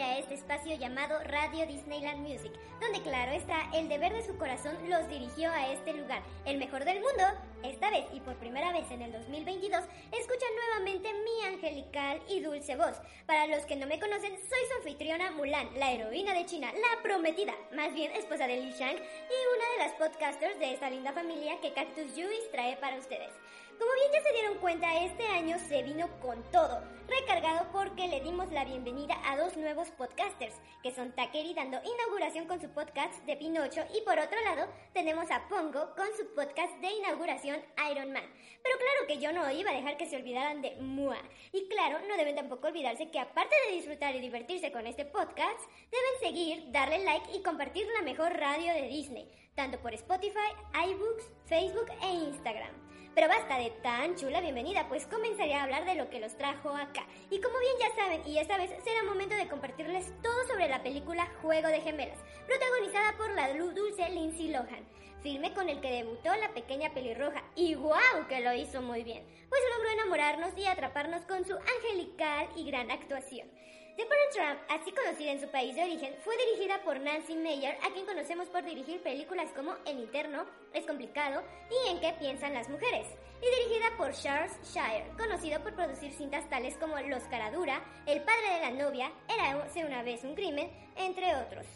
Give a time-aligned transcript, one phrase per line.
[0.00, 4.74] A este espacio llamado Radio Disneyland Music, donde claro está, el deber de su corazón
[4.88, 7.24] los dirigió a este lugar, el mejor del mundo.
[7.62, 12.74] Esta vez y por primera vez en el 2022, escuchan nuevamente mi angelical y dulce
[12.76, 12.96] voz.
[13.26, 17.02] Para los que no me conocen, soy su anfitriona Mulan, la heroína de China, la
[17.02, 21.12] prometida, más bien esposa de Li Shang y una de las podcasters de esta linda
[21.12, 23.30] familia que Cactus Juice trae para ustedes.
[23.82, 28.20] Como bien ya se dieron cuenta, este año se vino con todo, recargado porque le
[28.20, 30.54] dimos la bienvenida a dos nuevos podcasters,
[30.84, 35.28] que son Takeri dando inauguración con su podcast de Pinocho y por otro lado tenemos
[35.32, 37.58] a Pongo con su podcast de inauguración
[37.90, 38.22] Iron Man.
[38.62, 41.18] Pero claro que yo no iba a dejar que se olvidaran de Mua.
[41.50, 45.58] Y claro, no deben tampoco olvidarse que aparte de disfrutar y divertirse con este podcast,
[45.90, 51.32] deben seguir, darle like y compartir la mejor radio de Disney, tanto por Spotify, iBooks,
[51.46, 52.91] Facebook e Instagram.
[53.14, 56.70] Pero basta de tan chula bienvenida, pues comenzaré a hablar de lo que los trajo
[56.70, 57.06] acá.
[57.28, 60.82] Y como bien ya saben, y esta vez será momento de compartirles todo sobre la
[60.82, 64.86] película Juego de Gemelas, protagonizada por la dulce Lindsay Lohan,
[65.22, 67.44] filme con el que debutó la pequeña pelirroja.
[67.54, 72.48] Y wow, que lo hizo muy bien, pues logró enamorarnos y atraparnos con su angelical
[72.56, 73.46] y gran actuación.
[73.96, 77.92] Parent Trap, así conocida en su país de origen, fue dirigida por Nancy Meyer, a
[77.92, 82.68] quien conocemos por dirigir películas como El Interno, Es Complicado y En qué piensan las
[82.68, 83.06] mujeres,
[83.40, 88.54] y dirigida por Charles Shire, conocido por producir cintas tales como Los Caradura, El padre
[88.54, 91.66] de la novia, Era una vez un crimen, entre otros.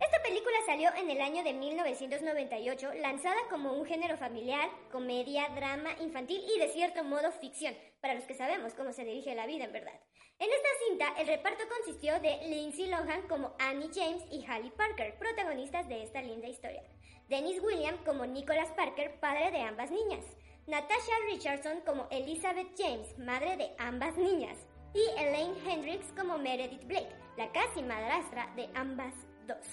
[0.00, 5.90] Esta película salió en el año de 1998, lanzada como un género familiar, comedia, drama,
[6.00, 9.64] infantil y de cierto modo ficción, para los que sabemos cómo se dirige la vida
[9.64, 9.98] en verdad.
[10.38, 15.16] En esta cinta, el reparto consistió de Lindsay Lohan como Annie James y Halle Parker,
[15.18, 16.82] protagonistas de esta linda historia.
[17.30, 20.24] Dennis William como Nicholas Parker, padre de ambas niñas.
[20.66, 24.58] Natasha Richardson como Elizabeth James, madre de ambas niñas.
[24.92, 29.14] Y Elaine Hendricks como Meredith Blake, la casi madrastra de ambas
[29.46, 29.66] dos.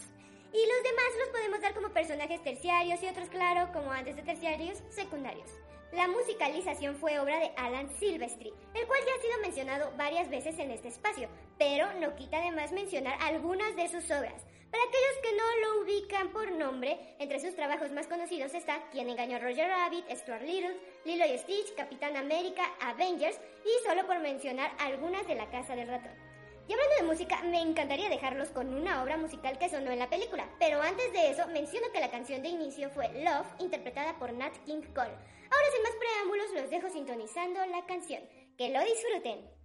[0.54, 4.22] Y los demás los podemos dar como personajes terciarios y otros, claro, como antes de
[4.22, 5.50] terciarios, secundarios.
[5.94, 10.58] La musicalización fue obra de Alan Silvestri, el cual ya ha sido mencionado varias veces
[10.58, 11.30] en este espacio,
[11.60, 14.44] pero no quita de más mencionar algunas de sus obras.
[14.72, 19.08] Para aquellos que no lo ubican por nombre, entre sus trabajos más conocidos está Quien
[19.08, 20.76] engañó a Roger Rabbit, Stuart Little,
[21.06, 25.90] Lilo y Stitch, Capitán América, Avengers y solo por mencionar algunas de La Casa del
[25.90, 26.23] Ratón.
[26.66, 30.10] Y hablando de música, me encantaría dejarlos con una obra musical que sonó en la
[30.10, 34.32] película, pero antes de eso menciono que la canción de inicio fue Love, interpretada por
[34.32, 35.12] Nat King Cole.
[35.52, 38.24] Ahora sin más preámbulos los dejo sintonizando la canción.
[38.58, 39.63] Que lo disfruten.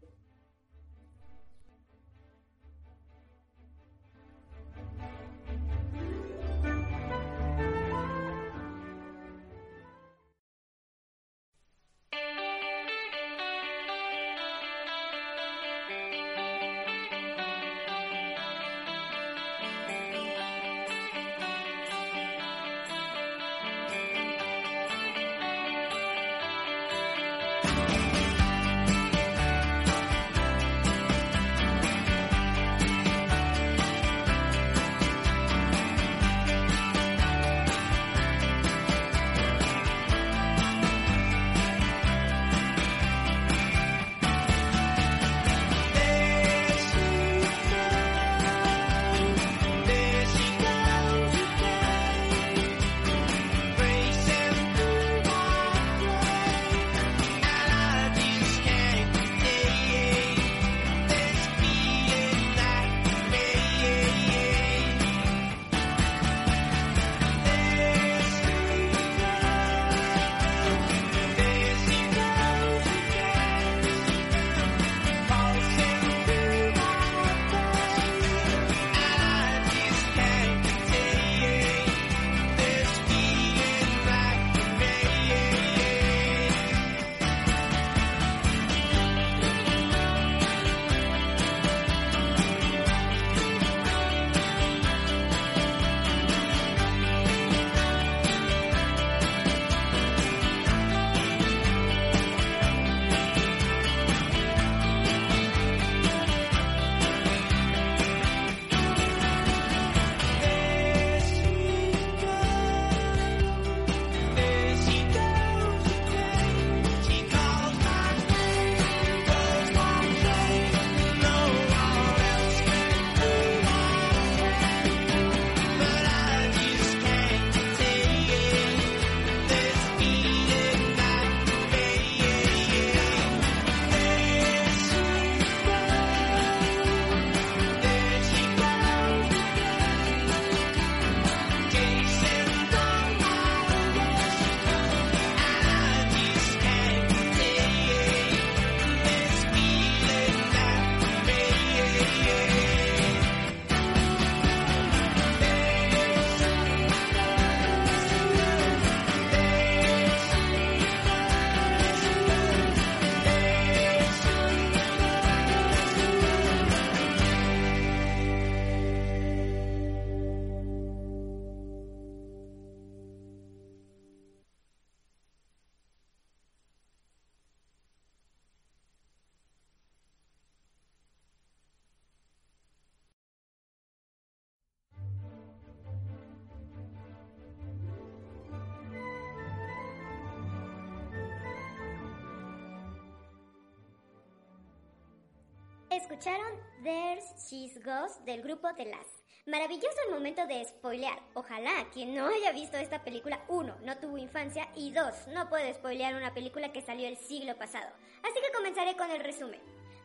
[196.18, 199.22] Escucharon There's She's Ghost del grupo The Last.
[199.46, 201.16] Maravilloso el momento de spoilear.
[201.34, 205.74] Ojalá quien no haya visto esta película, uno, no tuvo infancia y dos, no puede
[205.74, 207.86] spoilear una película que salió el siglo pasado.
[208.24, 209.60] Así que comenzaré con el resumen.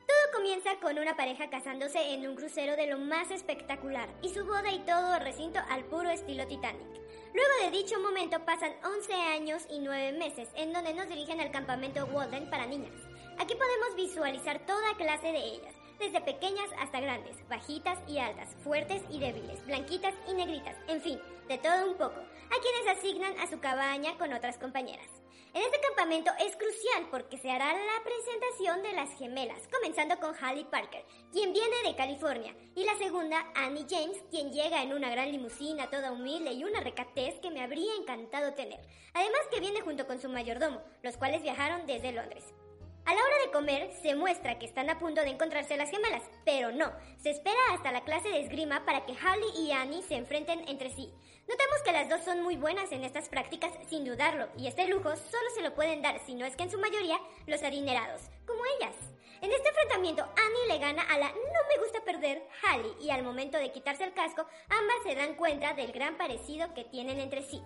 [0.06, 4.46] Todo comienza con una pareja casándose en un crucero de lo más espectacular y su
[4.46, 7.02] boda y todo recinto al puro estilo Titanic.
[7.34, 11.50] Luego de dicho momento pasan 11 años y 9 meses en donde nos dirigen al
[11.50, 12.94] campamento Walden para niñas.
[13.40, 19.02] Aquí podemos visualizar toda clase de ellas, desde pequeñas hasta grandes, bajitas y altas, fuertes
[19.10, 23.48] y débiles, blanquitas y negritas, en fin, de todo un poco, a quienes asignan a
[23.48, 25.10] su cabaña con otras compañeras.
[25.54, 30.34] En este campamento es crucial porque se hará la presentación de las gemelas, comenzando con
[30.34, 35.12] Hallie Parker, quien viene de California, y la segunda, Annie James, quien llega en una
[35.12, 38.80] gran limusina toda humilde y una recatez que me habría encantado tener.
[39.14, 42.46] Además que viene junto con su mayordomo, los cuales viajaron desde Londres.
[43.06, 46.24] A la hora de comer, se muestra que están a punto de encontrarse las gemelas,
[46.46, 50.16] pero no, se espera hasta la clase de esgrima para que Harley y Annie se
[50.16, 51.14] enfrenten entre sí.
[51.50, 55.10] Notemos que las dos son muy buenas en estas prácticas, sin dudarlo, y este lujo
[55.18, 58.62] solo se lo pueden dar, si no es que en su mayoría, los adinerados, como
[58.78, 58.96] ellas.
[59.42, 63.24] En este enfrentamiento, Annie le gana a la no me gusta perder Harley, y al
[63.24, 67.44] momento de quitarse el casco, ambas se dan cuenta del gran parecido que tienen entre
[67.44, 67.62] sí.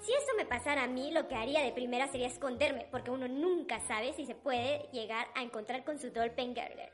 [0.00, 3.28] Si esto me pasara a mí, lo que haría de primera sería esconderme, porque uno
[3.28, 6.90] nunca sabe si se puede llegar a encontrar con su doppelganger.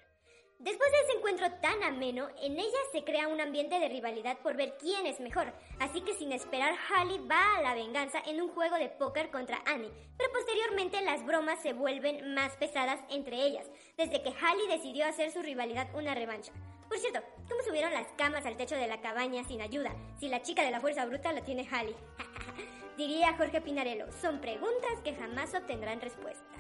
[0.58, 4.56] Después de ese encuentro tan ameno, en ella se crea un ambiente de rivalidad por
[4.56, 8.48] ver quién es mejor, así que sin esperar Harley va a la venganza en un
[8.48, 13.70] juego de póker contra Annie, pero posteriormente las bromas se vuelven más pesadas entre ellas,
[13.96, 16.52] desde que Harley decidió hacer su rivalidad una revancha.
[16.88, 20.42] Por cierto, ¿cómo subieron las camas al techo de la cabaña sin ayuda, si la
[20.42, 21.94] chica de la fuerza bruta la tiene Harley?
[22.96, 26.56] Diría Jorge Pinarello, son preguntas que jamás obtendrán respuesta.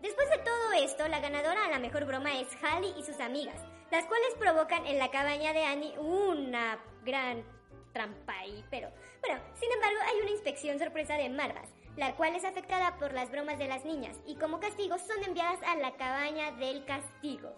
[0.00, 3.60] Después de todo esto, la ganadora a la mejor broma es Hallie y sus amigas,
[3.90, 7.44] las cuales provocan en la cabaña de Annie una gran
[7.92, 8.90] trampa ahí, pero
[9.20, 13.30] bueno, sin embargo hay una inspección sorpresa de Marvas, la cual es afectada por las
[13.30, 17.52] bromas de las niñas y como castigo son enviadas a la cabaña del castigo.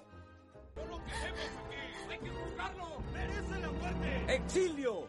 [0.75, 2.11] ¡No lo queremos aquí!
[2.11, 3.01] ¡Hay que buscarlo!
[3.13, 4.35] ¡Merece la muerte!
[4.35, 5.09] ¡Exilio!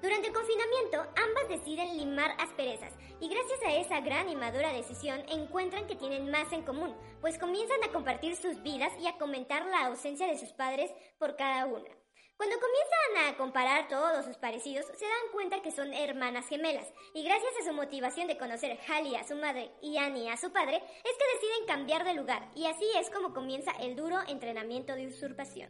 [0.00, 5.24] Durante el confinamiento, ambas deciden limar asperezas y gracias a esa gran y madura decisión
[5.28, 9.66] encuentran que tienen más en común, pues comienzan a compartir sus vidas y a comentar
[9.66, 11.90] la ausencia de sus padres por cada una.
[12.36, 17.24] Cuando comienzan a comparar todos sus parecidos, se dan cuenta que son hermanas gemelas, y
[17.24, 20.76] gracias a su motivación de conocer Hallie a su madre y Annie a su padre,
[20.76, 25.08] es que deciden cambiar de lugar, y así es como comienza el duro entrenamiento de
[25.08, 25.68] usurpación.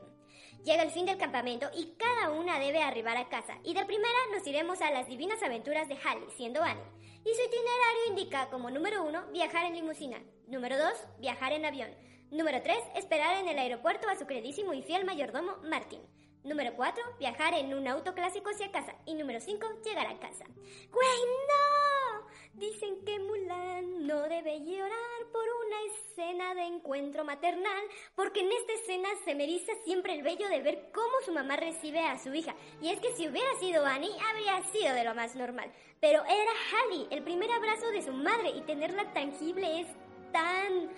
[0.65, 4.19] Llega el fin del campamento y cada una debe arribar a casa, y de primera
[4.33, 6.83] nos iremos a las divinas aventuras de Hallie, siendo Annie,
[7.25, 11.91] y su itinerario indica como número uno, viajar en limusina, número dos, viajar en avión,
[12.31, 16.01] número tres, esperar en el aeropuerto a su queridísimo y fiel mayordomo Martin,
[16.45, 18.95] Número 4, viajar en un auto clásico hacia casa.
[19.07, 20.45] Y número 5, llegar a casa.
[20.91, 21.19] ¡Güey,
[21.49, 22.27] no!
[22.55, 27.83] Dicen que Mulan no debe llorar por una escena de encuentro maternal,
[28.17, 31.57] porque en esta escena se me eriza siempre el vello de ver cómo su mamá
[31.57, 32.55] recibe a su hija.
[32.81, 35.73] Y es que si hubiera sido Annie, habría sido de lo más normal.
[36.01, 39.87] Pero era Hallie, el primer abrazo de su madre, y tenerla tangible es
[40.33, 40.91] tan...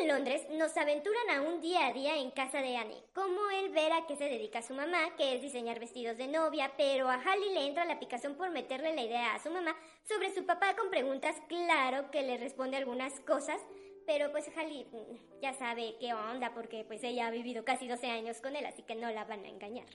[0.00, 3.70] en Londres, nos aventuran a un día a día en casa de Annie, como él
[3.70, 7.14] ver a qué se dedica su mamá, que es diseñar vestidos de novia, pero a
[7.14, 9.74] Hallie le entra la picazón por meterle la idea a su mamá
[10.04, 13.60] sobre su papá con preguntas, claro que le responde algunas cosas,
[14.06, 18.06] pero pues Hallie mm, ya sabe qué onda porque pues ella ha vivido casi 12
[18.06, 19.86] años con él, así que no la van a engañar.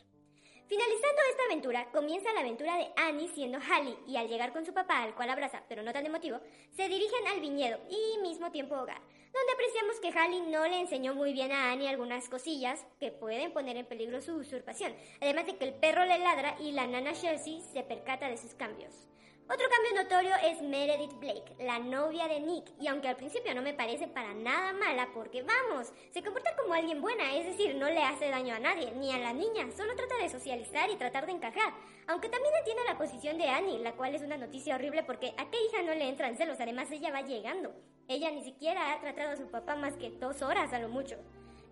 [0.67, 4.73] Finalizando esta aventura, comienza la aventura de Annie siendo Hallie y al llegar con su
[4.73, 6.39] papá, al cual abraza, pero no tan emotivo,
[6.71, 9.01] se dirigen al viñedo y mismo tiempo hogar,
[9.33, 13.51] donde apreciamos que Hallie no le enseñó muy bien a Annie algunas cosillas que pueden
[13.51, 17.13] poner en peligro su usurpación, además de que el perro le ladra y la nana
[17.13, 19.07] Chelsea se percata de sus cambios.
[19.49, 23.61] Otro cambio notorio es Meredith Blake, la novia de Nick, y aunque al principio no
[23.61, 27.89] me parece para nada mala, porque vamos, se comporta como alguien buena, es decir, no
[27.89, 31.25] le hace daño a nadie, ni a la niña, solo trata de socializar y tratar
[31.25, 31.73] de encajar,
[32.07, 35.49] aunque también tiene la posición de Annie, la cual es una noticia horrible porque a
[35.51, 37.75] qué hija no le entran celos, además ella va llegando.
[38.07, 41.17] Ella ni siquiera ha tratado a su papá más que dos horas a lo mucho.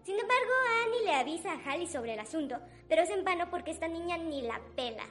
[0.04, 0.52] Sin embargo,
[0.84, 2.58] Annie le avisa a Hallie sobre el asunto,
[2.90, 5.06] pero es en vano porque esta niña ni la pela.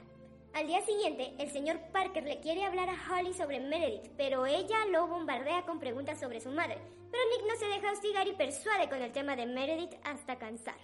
[0.53, 4.85] Al día siguiente, el señor Parker le quiere hablar a Holly sobre Meredith, pero ella
[4.91, 6.77] lo bombardea con preguntas sobre su madre.
[7.09, 10.77] Pero Nick no se deja hostigar y persuade con el tema de Meredith hasta cansar.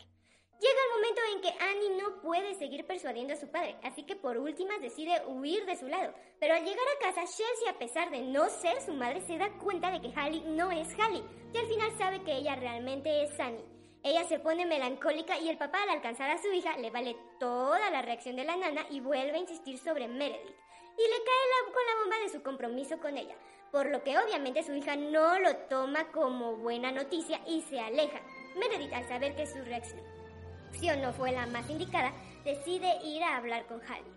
[0.59, 4.15] Llega el momento en que Annie no puede seguir persuadiendo a su padre, así que
[4.15, 6.13] por últimas decide huir de su lado.
[6.39, 9.51] Pero al llegar a casa, Chelsea, a pesar de no ser su madre, se da
[9.59, 13.39] cuenta de que Hallie no es Hallie, y al final sabe que ella realmente es
[13.39, 13.76] Annie.
[14.07, 17.89] Ella se pone melancólica y el papá al alcanzar a su hija le vale toda
[17.89, 20.55] la reacción de la nana y vuelve a insistir sobre Meredith.
[20.97, 23.35] Y le cae con la bomba de su compromiso con ella,
[23.69, 28.21] por lo que obviamente su hija no lo toma como buena noticia y se aleja.
[28.55, 32.13] Meredith al saber que su reacción no fue la más indicada,
[32.45, 34.16] decide ir a hablar con Hallie.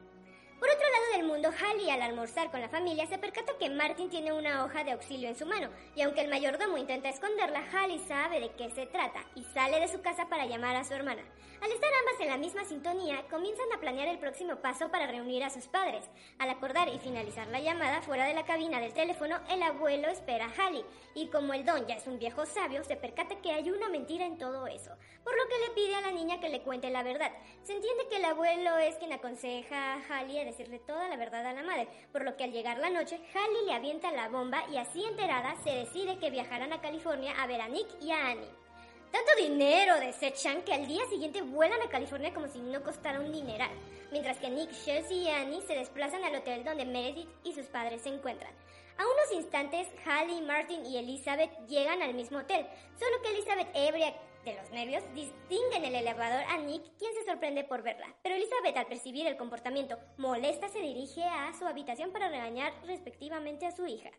[0.61, 4.11] Por otro lado del mundo, Hallie al almorzar con la familia se percata que Martin
[4.11, 7.99] tiene una hoja de auxilio en su mano y aunque el mayordomo intenta esconderla, Hallie
[8.07, 11.23] sabe de qué se trata y sale de su casa para llamar a su hermana.
[11.63, 15.45] Al estar ambas en la misma sintonía, comienzan a planear el próximo paso para reunir
[15.45, 16.09] a sus padres.
[16.39, 20.47] Al acordar y finalizar la llamada fuera de la cabina del teléfono, el abuelo espera
[20.47, 23.71] a Hallie y como el don ya es un viejo sabio, se percata que hay
[23.71, 26.63] una mentira en todo eso, por lo que le pide a la niña que le
[26.63, 27.31] cuente la verdad.
[27.63, 31.45] Se entiende que el abuelo es quien aconseja a Hallie a decirle toda la verdad
[31.45, 34.65] a la madre, por lo que al llegar la noche, Hallie le avienta la bomba
[34.73, 38.29] y así enterada se decide que viajarán a California a ver a Nick y a
[38.29, 38.49] Annie.
[39.11, 43.33] Tanto dinero desechan que al día siguiente vuelan a California como si no costara un
[43.33, 43.71] dineral,
[44.13, 48.03] mientras que Nick, Chelsea y Annie se desplazan al hotel donde Meredith y sus padres
[48.03, 48.53] se encuentran.
[48.97, 52.67] A unos instantes, Hallie, Martin y Elizabeth llegan al mismo hotel,
[52.99, 54.15] solo que Elizabeth, ebria
[54.45, 58.15] de los nervios, distingue en el elevador a Nick, quien se sorprende por verla.
[58.23, 63.67] Pero Elizabeth, al percibir el comportamiento molesta, se dirige a su habitación para regañar respectivamente
[63.67, 64.11] a su hija.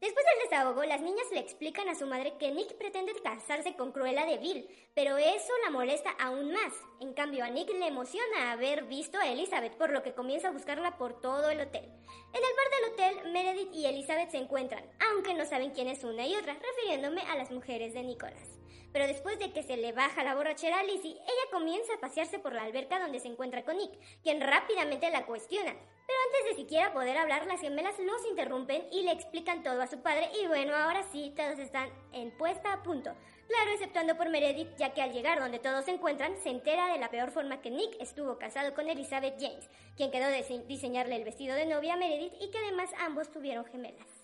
[0.00, 3.90] Después del desahogo, las niñas le explican a su madre que Nick pretende casarse con
[3.90, 6.72] Cruella de Vil, pero eso la molesta aún más.
[7.00, 10.52] En cambio, a Nick le emociona haber visto a Elizabeth, por lo que comienza a
[10.52, 11.84] buscarla por todo el hotel.
[11.84, 16.04] En el bar del hotel, Meredith y Elizabeth se encuentran, aunque no saben quién es
[16.04, 18.57] una y otra, refiriéndome a las mujeres de Nicholas.
[18.92, 22.38] Pero después de que se le baja la borrachera a Lizzie, ella comienza a pasearse
[22.38, 25.74] por la alberca donde se encuentra con Nick, quien rápidamente la cuestiona.
[26.06, 29.86] Pero antes de siquiera poder hablar, las gemelas los interrumpen y le explican todo a
[29.86, 33.12] su padre y bueno, ahora sí, todos están en puesta a punto.
[33.46, 36.98] Claro, exceptuando por Meredith, ya que al llegar donde todos se encuentran, se entera de
[36.98, 41.24] la peor forma que Nick estuvo casado con Elizabeth James, quien quedó de diseñarle el
[41.24, 44.17] vestido de novia a Meredith y que además ambos tuvieron gemelas.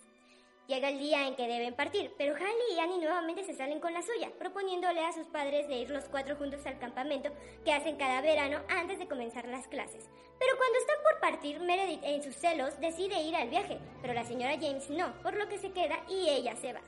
[0.67, 3.93] Llega el día en que deben partir, pero Hallie y Annie nuevamente se salen con
[3.93, 7.29] la suya, proponiéndole a sus padres de ir los cuatro juntos al campamento
[7.63, 10.09] que hacen cada verano antes de comenzar las clases.
[10.39, 14.25] Pero cuando están por partir, Meredith en sus celos decide ir al viaje, pero la
[14.25, 16.81] señora James no, por lo que se queda y ella se va.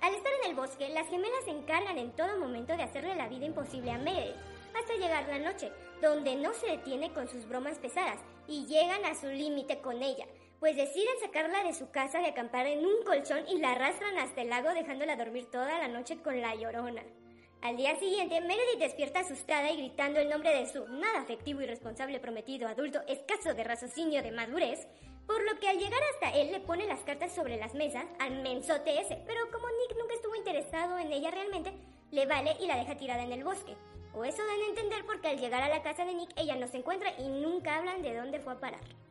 [0.00, 3.28] Al estar en el bosque, las gemelas se encargan en todo momento de hacerle la
[3.28, 4.34] vida imposible a Meredith,
[4.76, 9.14] hasta llegar la noche, donde no se detiene con sus bromas pesadas y llegan a
[9.14, 10.26] su límite con ella
[10.62, 14.42] pues deciden sacarla de su casa de acampar en un colchón y la arrastran hasta
[14.42, 17.02] el lago dejándola dormir toda la noche con la llorona.
[17.62, 21.66] Al día siguiente, Meredith despierta asustada y gritando el nombre de su nada afectivo y
[21.66, 24.86] responsable prometido adulto escaso de raciocinio de madurez,
[25.26, 28.40] por lo que al llegar hasta él le pone las cartas sobre las mesas al
[28.40, 31.72] mensote ese, pero como Nick nunca estuvo interesado en ella realmente,
[32.12, 33.74] le vale y la deja tirada en el bosque.
[34.14, 36.68] O eso dan a entender porque al llegar a la casa de Nick ella no
[36.68, 39.02] se encuentra y nunca hablan de dónde fue a parar.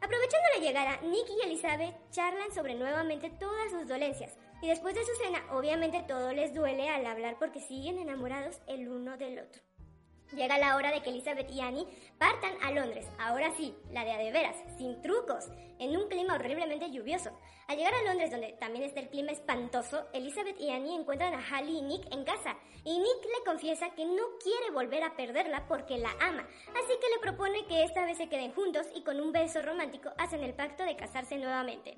[0.00, 4.36] Aprovechando la llegada, Nick y Elizabeth charlan sobre nuevamente todas sus dolencias.
[4.62, 8.88] Y después de su cena, obviamente todo les duele al hablar porque siguen enamorados el
[8.88, 9.62] uno del otro.
[10.34, 11.86] Llega la hora de que Elizabeth y Annie
[12.18, 15.46] partan a Londres, ahora sí, la de a de veras, sin trucos,
[15.78, 17.30] en un clima horriblemente lluvioso.
[17.68, 21.42] Al llegar a Londres, donde también está el clima espantoso, Elizabeth y Annie encuentran a
[21.42, 25.96] Hallie y Nick en casa, y Nick confiesa que no quiere volver a perderla porque
[25.96, 29.32] la ama, así que le propone que esta vez se queden juntos y con un
[29.32, 31.96] beso romántico hacen el pacto de casarse nuevamente.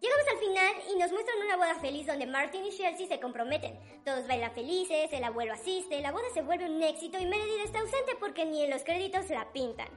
[0.00, 3.78] Llegamos al final y nos muestran una boda feliz donde Martin y Chelsea se comprometen.
[4.04, 7.80] Todos bailan felices, el abuelo asiste, la boda se vuelve un éxito y Meredith está
[7.80, 9.88] ausente porque ni en los créditos la pintan.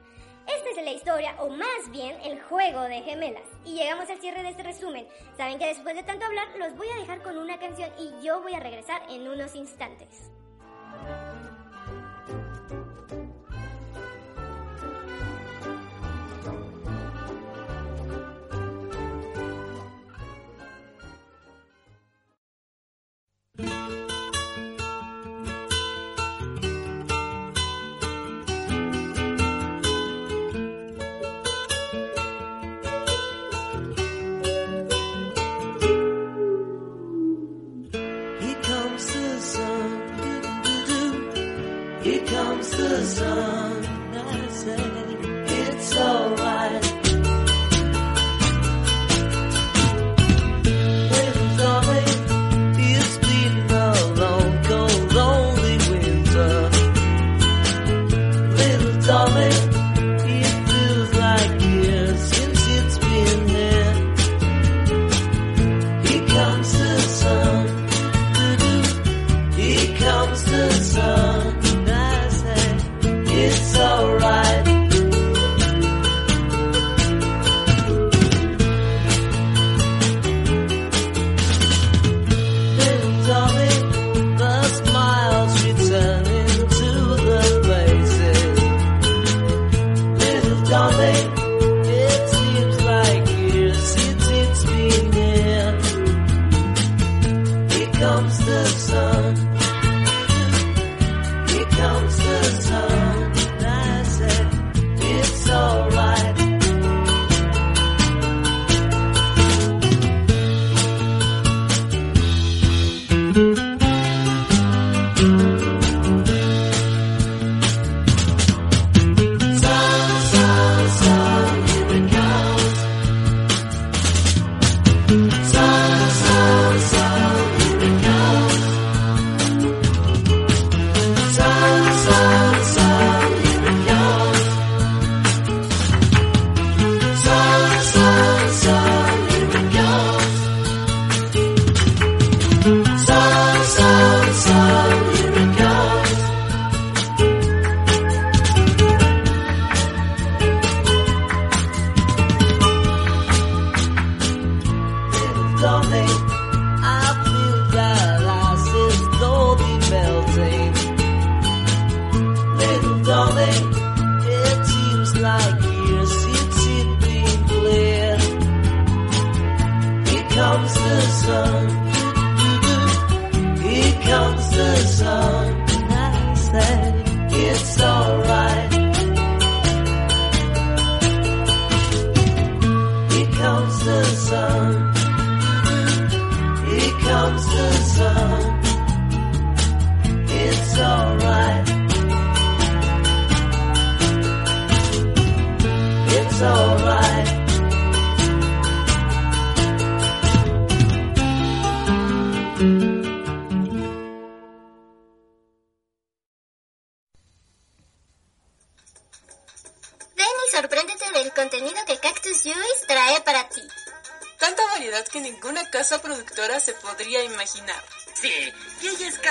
[0.48, 3.46] Esta es la historia, o más bien el juego de gemelas.
[3.66, 5.06] Y llegamos al cierre de este resumen.
[5.36, 8.40] Saben que después de tanto hablar, los voy a dejar con una canción y yo
[8.40, 10.30] voy a regresar en unos instantes.
[10.90, 11.37] Música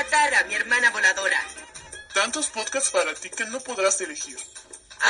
[0.08, 1.44] es Katara, mi hermana voladora.
[2.14, 4.38] Tantos podcasts para ti que no podrás elegir.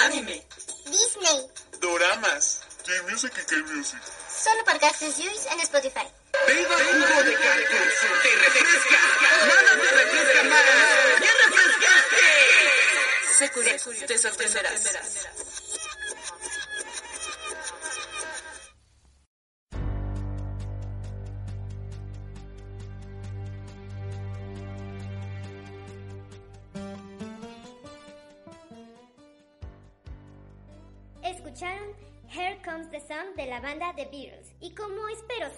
[0.06, 0.46] Anime,
[0.86, 1.48] Disney,
[1.80, 2.62] Doramas.
[2.86, 4.00] K-Music y K-Music.
[4.44, 6.08] solo por Cactus Juice en Spotify.
[6.48, 7.94] ¡Viva el jugo de cactus!
[8.24, 9.00] ¡Te refresca!
[9.48, 10.66] ¡Nada te refresca más!
[11.20, 12.26] ¡Ya refrescaste!
[13.38, 14.82] Secure, te sorprenderás.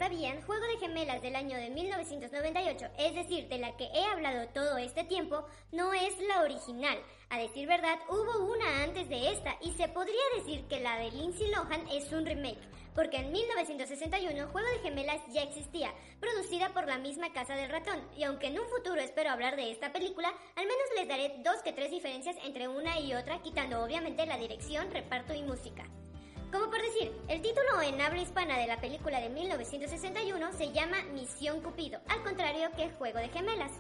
[0.10, 4.48] Sabían, Juego de Gemelas del año de 1998, es decir, de la que he hablado
[4.48, 6.98] todo este tiempo, no es la original.
[7.30, 11.12] A decir verdad, hubo una antes de esta y se podría decir que la de
[11.12, 12.58] Lindsay Lohan es un remake,
[12.96, 18.02] porque en 1961 Juego de Gemelas ya existía, producida por la misma Casa del Ratón,
[18.18, 21.62] y aunque en un futuro espero hablar de esta película, al menos les daré dos
[21.62, 25.86] que tres diferencias entre una y otra, quitando obviamente la dirección, reparto y música.
[26.52, 30.98] Como por decir, el título en habla hispana de la película de 1961 se llama
[31.14, 33.72] Misión Cupido, al contrario que Juego de Gemelas.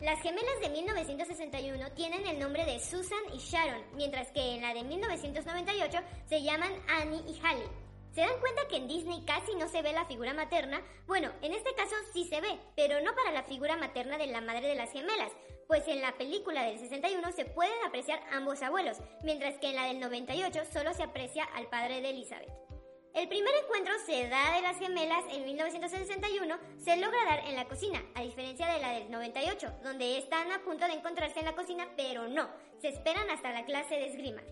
[0.00, 4.72] Las gemelas de 1961 tienen el nombre de Susan y Sharon, mientras que en la
[4.72, 7.68] de 1998 se llaman Annie y Hallie.
[8.14, 10.80] ¿Se dan cuenta que en Disney casi no se ve la figura materna?
[11.08, 14.40] Bueno, en este caso sí se ve, pero no para la figura materna de la
[14.40, 15.32] madre de las gemelas,
[15.72, 19.86] pues en la película del 61 se pueden apreciar ambos abuelos, mientras que en la
[19.86, 22.52] del 98 solo se aprecia al padre de Elizabeth.
[23.14, 27.64] El primer encuentro se da de las gemelas en 1961, se logra dar en la
[27.64, 31.54] cocina, a diferencia de la del 98, donde están a punto de encontrarse en la
[31.54, 32.50] cocina, pero no,
[32.82, 34.42] se esperan hasta la clase de esgrima.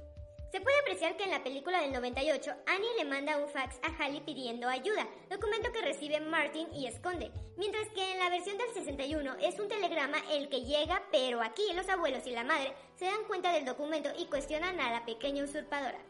[0.51, 4.03] Se puede apreciar que en la película del 98, Annie le manda un fax a
[4.03, 8.75] Hallie pidiendo ayuda, documento que recibe Martin y esconde, mientras que en la versión del
[8.75, 13.05] 61 es un telegrama el que llega, pero aquí los abuelos y la madre se
[13.05, 16.01] dan cuenta del documento y cuestionan a la pequeña usurpadora.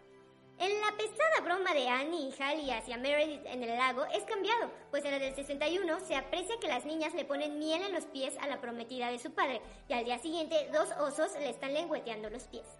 [0.59, 4.71] En la pesada broma de Annie y Hallie hacia Meredith en el lago es cambiado,
[4.91, 8.07] pues en la del 61 se aprecia que las niñas le ponen miel en los
[8.07, 11.75] pies a la prometida de su padre y al día siguiente dos osos le están
[11.75, 12.80] lengüeteando los pies.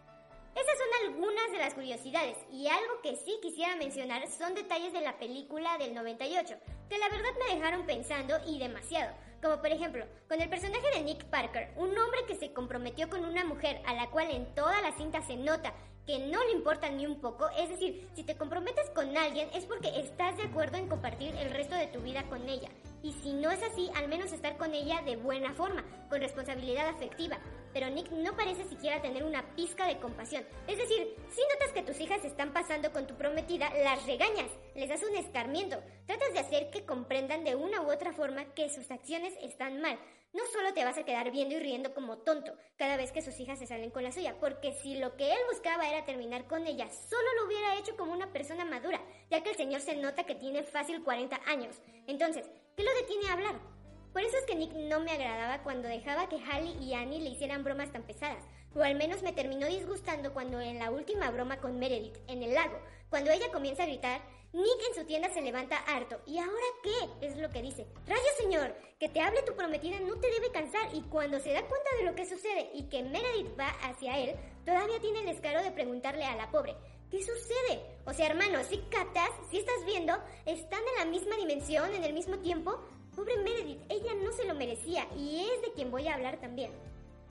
[0.61, 5.01] Esas son algunas de las curiosidades y algo que sí quisiera mencionar son detalles de
[5.01, 6.55] la película del 98,
[6.87, 11.03] que la verdad me dejaron pensando y demasiado, como por ejemplo, con el personaje de
[11.03, 14.83] Nick Parker, un hombre que se comprometió con una mujer a la cual en toda
[14.83, 15.73] la cinta se nota
[16.07, 19.65] que no le importa ni un poco, es decir, si te comprometes con alguien es
[19.65, 22.69] porque estás de acuerdo en compartir el resto de tu vida con ella.
[23.03, 26.89] Y si no es así, al menos estar con ella de buena forma, con responsabilidad
[26.89, 27.39] afectiva.
[27.73, 30.45] Pero Nick no parece siquiera tener una pizca de compasión.
[30.67, 34.89] Es decir, si notas que tus hijas están pasando con tu prometida, las regañas, les
[34.89, 38.91] das un escarmiento, tratas de hacer que comprendan de una u otra forma que sus
[38.91, 39.99] acciones están mal.
[40.33, 43.39] No solo te vas a quedar viendo y riendo como tonto cada vez que sus
[43.41, 46.67] hijas se salen con la suya, porque si lo que él buscaba era terminar con
[46.69, 50.25] ella, solo lo hubiera hecho como una persona madura, ya que el señor se nota
[50.25, 51.81] que tiene fácil 40 años.
[52.07, 53.80] Entonces, ¿qué lo detiene a hablar?
[54.13, 57.31] Por eso es que Nick no me agradaba cuando dejaba que Hallie y Annie le
[57.31, 58.43] hicieran bromas tan pesadas,
[58.75, 62.55] o al menos me terminó disgustando cuando en la última broma con Meredith, en el
[62.55, 64.21] lago, cuando ella comienza a gritar,
[64.53, 66.21] Nick en su tienda se levanta harto.
[66.27, 66.51] ¿Y ahora
[66.83, 67.27] qué?
[67.27, 67.87] Es lo que dice.
[68.07, 71.63] Rayo señor, que te hable tu prometida no te debe cansar y cuando se da
[71.69, 75.63] cuenta de lo que sucede y que Meredith va hacia él, todavía tiene el descaro
[75.63, 76.75] de preguntarle a la pobre,
[77.11, 77.81] ¿qué sucede?
[78.07, 80.15] O sea, hermano, si catas, si estás viendo,
[80.47, 82.81] están en la misma dimensión, en el mismo tiempo.
[83.15, 86.71] Pobre Meredith, ella no se lo merecía y es de quien voy a hablar también.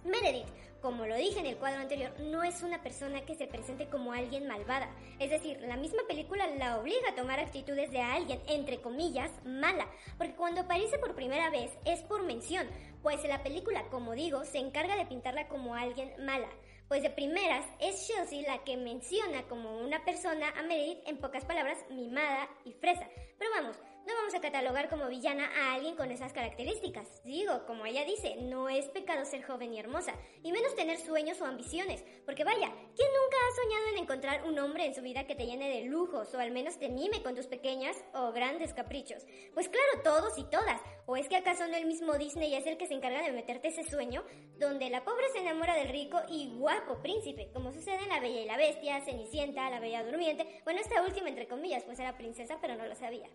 [0.04, 0.48] Meredith,
[0.82, 4.14] como lo dije en el cuadro anterior, no es una persona que se presente como
[4.14, 4.90] alguien malvada.
[5.20, 9.88] Es decir, la misma película la obliga a tomar actitudes de alguien, entre comillas, mala.
[10.18, 12.66] Porque cuando aparece por primera vez es por mención,
[13.02, 16.48] pues la película, como digo, se encarga de pintarla como alguien mala.
[16.88, 21.44] Pues de primeras es Chelsea la que menciona como una persona a Meredith, en pocas
[21.44, 23.08] palabras, mimada y fresa.
[23.38, 23.78] Pero vamos,
[24.10, 27.24] no vamos a catalogar como villana a alguien con esas características.
[27.24, 31.40] Digo, como ella dice, no es pecado ser joven y hermosa, y menos tener sueños
[31.42, 35.28] o ambiciones, porque vaya, ¿quién nunca ha soñado en encontrar un hombre en su vida
[35.28, 38.74] que te llene de lujos o al menos te mime con tus pequeñas o grandes
[38.74, 39.28] caprichos?
[39.54, 40.82] Pues claro, todos y todas.
[41.06, 43.68] ¿O es que acaso no el mismo Disney es el que se encarga de meterte
[43.68, 44.24] ese sueño
[44.58, 48.42] donde la pobre se enamora del rico y guapo príncipe, como sucede en La Bella
[48.42, 52.58] y la Bestia, Cenicienta, La Bella Durmiente, bueno, esta última entre comillas, pues era princesa
[52.62, 53.30] pero no lo sabía.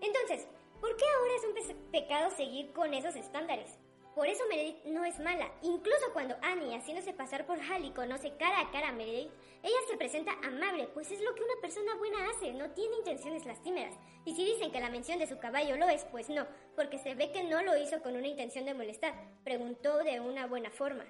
[0.00, 0.46] Entonces,
[0.80, 3.78] ¿por qué ahora es un pe- pecado seguir con esos estándares?
[4.14, 5.48] Por eso Meredith no es mala.
[5.62, 9.30] Incluso cuando Annie, haciéndose pasar por Hallie, conoce cara a cara a Meredith,
[9.62, 13.46] ella se presenta amable, pues es lo que una persona buena hace, no tiene intenciones
[13.46, 13.94] lastimeras.
[14.24, 17.14] Y si dicen que la mención de su caballo lo es, pues no, porque se
[17.14, 21.04] ve que no lo hizo con una intención de molestar, preguntó de una buena forma.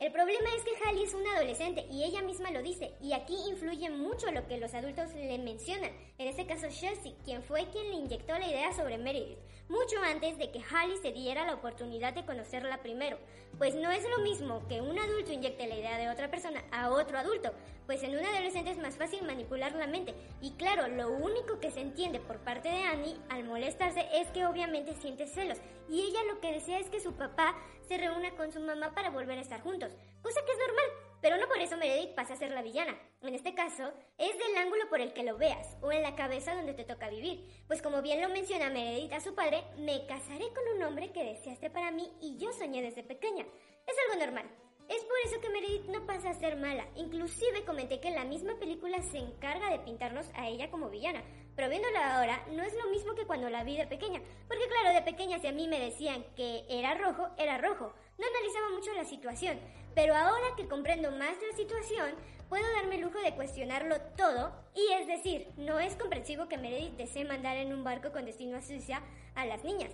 [0.00, 3.36] El problema es que Hallie es una adolescente y ella misma lo dice, y aquí
[3.50, 7.90] influye mucho lo que los adultos le mencionan, en este caso Chelsea, quien fue quien
[7.90, 9.36] le inyectó la idea sobre Meredith,
[9.70, 13.18] mucho antes de que Hallie se diera la oportunidad de conocerla primero,
[13.56, 16.90] pues no es lo mismo que un adulto inyecte la idea de otra persona a
[16.90, 17.52] otro adulto,
[17.86, 21.70] pues en un adolescente es más fácil manipular la mente, y claro, lo único que
[21.70, 26.24] se entiende por parte de Annie al molestarse es que obviamente siente celos, y ella
[26.24, 27.56] lo que desea es que su papá
[27.86, 31.36] se reúna con su mamá para volver a estar juntos, cosa que es normal, pero
[31.36, 32.98] no por eso Meredith pasa a ser la villana.
[33.22, 36.54] En este caso, es del ángulo por el que lo veas, o en la cabeza
[36.54, 37.46] donde te toca vivir.
[37.66, 41.24] Pues como bien lo menciona Meredith a su padre, me casaré con un hombre que
[41.24, 43.44] deseaste para mí y yo soñé desde pequeña.
[43.86, 44.50] Es algo normal.
[44.90, 46.84] Es por eso que Meredith no pasa a ser mala.
[46.96, 51.22] Inclusive comenté que la misma película se encarga de pintarnos a ella como villana.
[51.54, 54.20] Pero viéndola ahora, no es lo mismo que cuando la vi de pequeña.
[54.48, 57.92] Porque claro, de pequeña si a mí me decían que era rojo, era rojo.
[58.18, 59.60] No analizaba mucho la situación.
[59.94, 62.14] Pero ahora que comprendo más la situación,
[62.48, 64.52] puedo darme el lujo de cuestionarlo todo.
[64.74, 68.56] Y es decir, no es comprensivo que Meredith desee mandar en un barco con destino
[68.56, 69.00] a Suiza
[69.34, 69.92] a las niñas.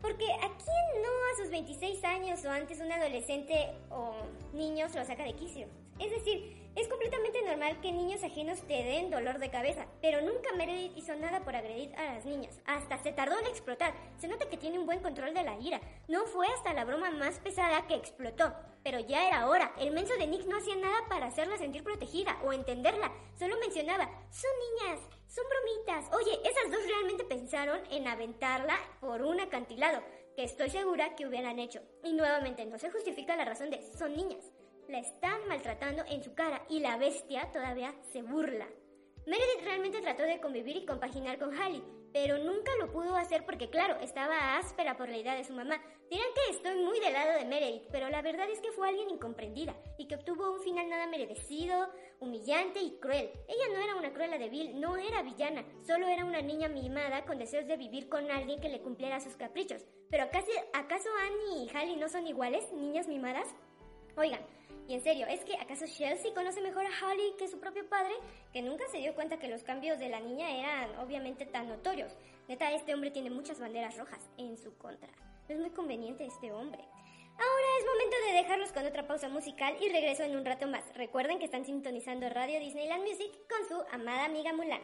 [0.00, 4.14] Porque ¿a quién no a sus 26 años o antes un adolescente o
[4.52, 5.66] niños lo saca de quicio?
[5.98, 10.52] Es decir, es completamente normal que niños ajenos te den dolor de cabeza, pero nunca
[10.54, 12.60] Meredith hizo nada por agredir a las niñas.
[12.66, 13.94] Hasta se tardó en explotar.
[14.18, 15.80] Se nota que tiene un buen control de la ira.
[16.06, 18.54] No fue hasta la broma más pesada que explotó.
[18.84, 19.74] Pero ya era hora.
[19.78, 23.12] El menso de Nick no hacía nada para hacerla sentir protegida o entenderla.
[23.36, 26.14] Solo mencionaba, son niñas, son bromitas.
[26.14, 30.00] Oye, esas dos realmente pensaron en aventarla por un acantilado,
[30.36, 31.80] que estoy segura que hubieran hecho.
[32.04, 34.44] Y nuevamente, no se justifica la razón de son niñas.
[34.88, 38.66] La están maltratando en su cara y la bestia todavía se burla.
[39.26, 43.68] Meredith realmente trató de convivir y compaginar con Hallie, pero nunca lo pudo hacer porque,
[43.68, 45.78] claro, estaba áspera por la idea de su mamá.
[46.08, 49.10] Dirán que estoy muy del lado de Meredith, pero la verdad es que fue alguien
[49.10, 53.30] incomprendida y que obtuvo un final nada merecido, humillante y cruel.
[53.46, 57.26] Ella no era una cruela de Bill, no era villana, solo era una niña mimada
[57.26, 59.84] con deseos de vivir con alguien que le cumpliera sus caprichos.
[60.08, 63.54] Pero ¿acaso, ¿acaso Annie y Hallie no son iguales, niñas mimadas?
[64.16, 64.40] Oigan,
[64.86, 68.14] y en serio, ¿es que acaso Chelsea conoce mejor a Holly que su propio padre?
[68.52, 72.16] Que nunca se dio cuenta que los cambios de la niña eran obviamente tan notorios.
[72.48, 75.10] Neta, este hombre tiene muchas banderas rojas en su contra.
[75.48, 76.82] No es muy conveniente este hombre.
[77.40, 80.84] Ahora es momento de dejarlos con otra pausa musical y regreso en un rato más.
[80.94, 84.82] Recuerden que están sintonizando Radio Disneyland Music con su amada amiga Mulan.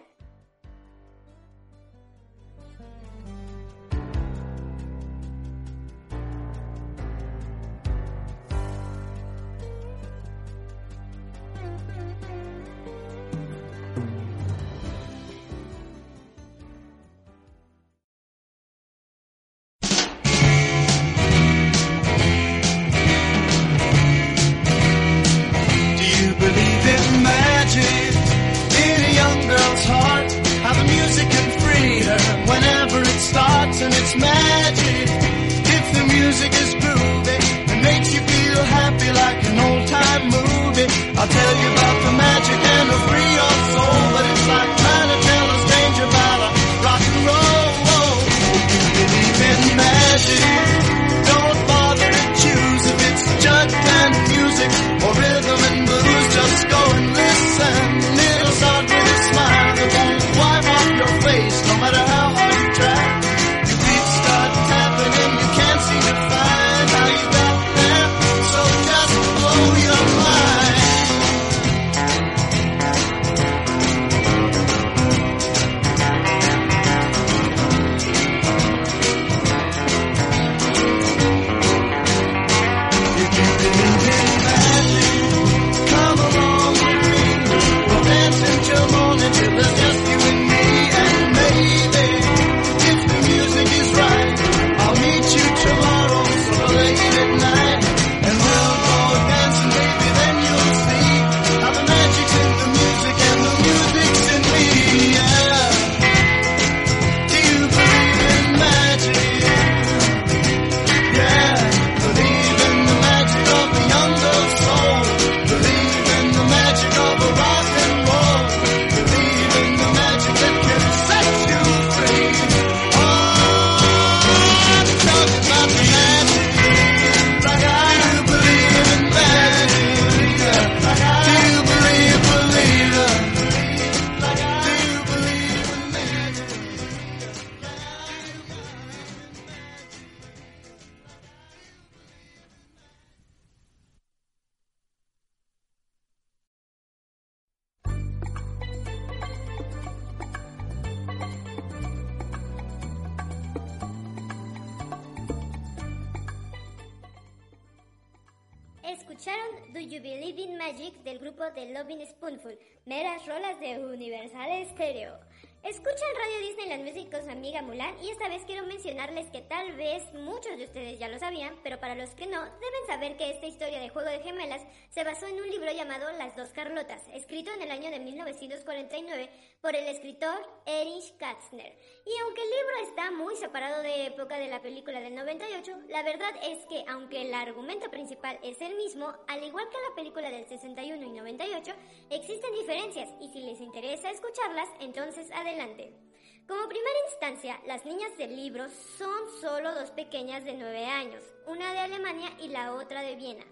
[159.86, 165.18] You Believe in Magic del grupo The Loving Spoonful, meras rolas de Universal Stereo.
[165.64, 169.72] Escuchan Radio Disneyland Music con su amiga Mulan y esta vez quiero mencionarles que tal
[169.76, 173.30] vez muchos de ustedes ya lo sabían, pero para los que no, deben saber que
[173.30, 177.00] esta historia de Juego de Gemelas se basó en un libro llamado Las dos Carlotas,
[177.14, 179.30] escrito en el año de 1949
[179.62, 181.74] por el escritor Erich Katzner.
[182.04, 186.02] Y aunque el libro está muy separado de época de la película del 98, la
[186.02, 190.28] verdad es que aunque el argumento principal es el mismo, al igual que la película
[190.28, 191.72] del 61 y 98,
[192.10, 195.53] existen diferencias y si les interesa escucharlas, entonces adelante.
[195.54, 198.66] Como primera instancia, las niñas del libro
[198.98, 203.44] son solo dos pequeñas de 9 años, una de Alemania y la otra de Viena.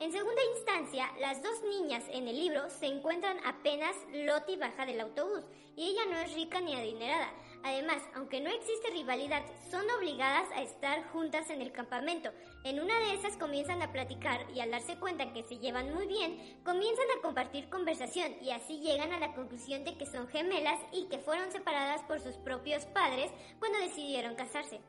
[0.00, 5.00] En segunda instancia, las dos niñas en el libro se encuentran apenas Lottie baja del
[5.00, 5.44] autobús
[5.76, 7.32] y ella no es rica ni adinerada.
[7.64, 12.30] Además, aunque no existe rivalidad, son obligadas a estar juntas en el campamento.
[12.62, 16.06] En una de esas comienzan a platicar y al darse cuenta que se llevan muy
[16.06, 20.78] bien, comienzan a compartir conversación y así llegan a la conclusión de que son gemelas
[20.92, 24.82] y que fueron separadas por sus propios padres cuando decidieron casarse.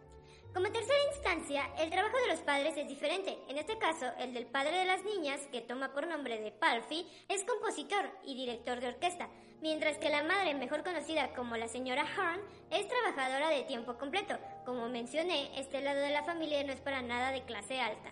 [0.53, 3.37] Como tercera instancia, el trabajo de los padres es diferente.
[3.47, 7.07] En este caso, el del padre de las niñas, que toma por nombre de Palfi,
[7.29, 9.29] es compositor y director de orquesta,
[9.65, 14.37] mientras que la madre, mejor conocida como la señora Hearn, es trabajadora de tiempo completo.
[14.63, 18.11] Como mencioné, este lado de la familia no es para nada de clase alta.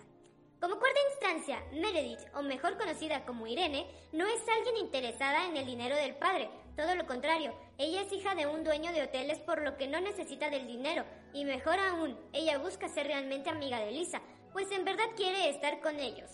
[0.60, 5.68] Como cuarta instancia, Meredith, o mejor conocida como Irene, no es alguien interesada en el
[5.68, 9.62] dinero del padre, todo lo contrario, ella es hija de un dueño de hoteles por
[9.62, 13.92] lo que no necesita del dinero, y mejor aún, ella busca ser realmente amiga de
[13.92, 16.32] Lisa, pues en verdad quiere estar con ellos.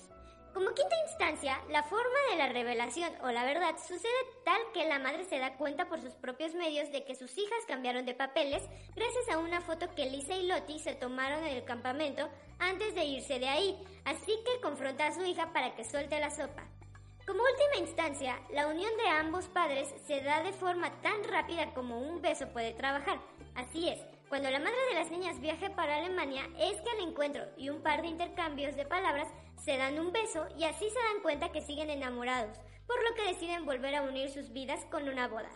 [0.60, 4.12] Como quinta instancia, la forma de la revelación o la verdad sucede
[4.44, 7.64] tal que la madre se da cuenta por sus propios medios de que sus hijas
[7.66, 8.62] cambiaron de papeles
[8.94, 12.28] gracias a una foto que Lisa y Lottie se tomaron en el campamento
[12.60, 16.30] antes de irse de ahí, así que confronta a su hija para que suelte la
[16.30, 16.68] sopa.
[17.26, 22.02] Como última instancia, la unión de ambos padres se da de forma tan rápida como
[22.02, 23.22] un beso puede trabajar.
[23.56, 27.46] Así es, cuando la madre de las niñas viaja para Alemania es que al encuentro
[27.58, 29.28] y un par de intercambios de palabras
[29.64, 32.58] se dan un beso y así se dan cuenta que siguen enamorados,
[32.88, 35.50] por lo que deciden volver a unir sus vidas con una boda.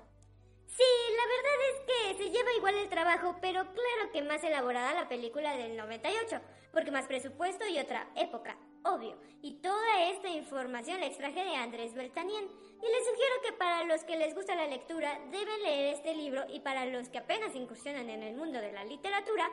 [0.67, 0.83] Sí,
[1.15, 5.07] la verdad es que se lleva igual el trabajo, pero claro que más elaborada la
[5.07, 6.41] película del 98,
[6.71, 9.15] porque más presupuesto y otra época, obvio.
[9.43, 12.45] Y toda esta información la extraje de Andrés Beltanien.
[12.45, 16.43] Y les sugiero que para los que les gusta la lectura deben leer este libro
[16.49, 19.49] y para los que apenas incursionan en el mundo de la literatura,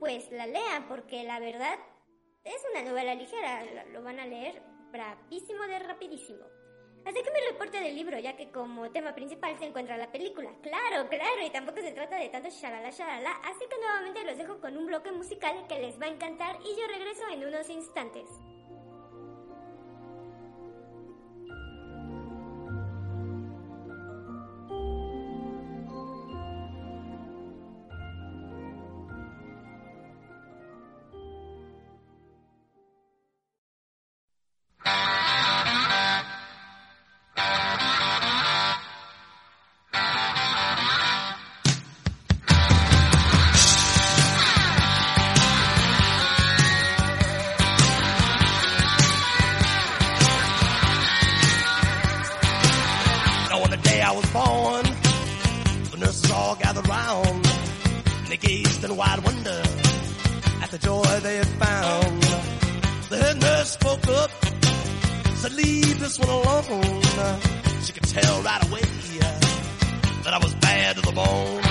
[0.00, 1.78] pues la lean porque la verdad
[2.46, 6.44] es una novela ligera, lo van a leer rapidísimo de rapidísimo.
[7.04, 10.50] Así que mi reporte del libro, ya que como tema principal se encuentra la película.
[10.62, 14.60] Claro, claro, y tampoco se trata de tanto shalala shalala, así que nuevamente los dejo
[14.60, 18.28] con un bloque musical que les va a encantar y yo regreso en unos instantes.
[60.66, 62.22] At the joy they had found.
[63.10, 64.30] The head nurse spoke up,
[65.36, 67.02] said, leave this one alone.
[67.82, 69.40] She could tell right away uh,
[70.24, 71.62] that I was bad to the bone,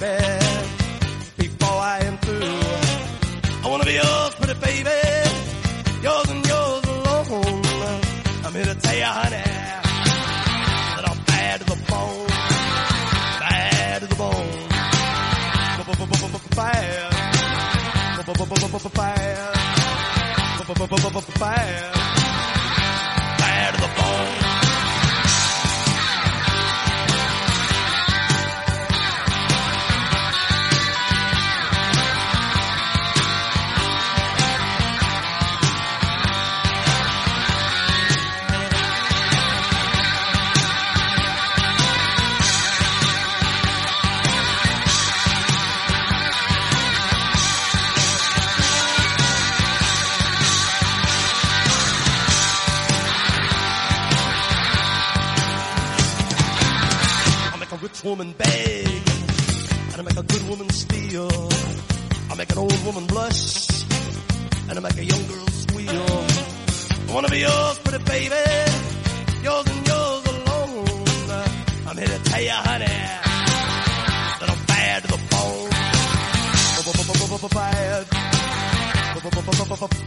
[0.00, 2.40] before I am through.
[3.62, 4.98] I wanna be yours, pretty baby,
[6.02, 8.00] yours and yours alone.
[8.44, 9.44] I'm here to tell you, honey,
[10.96, 12.26] that I'm bad to the bone,
[13.40, 14.60] bad to the bone,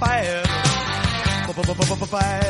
[0.03, 0.43] fire.
[2.07, 2.42] Fire.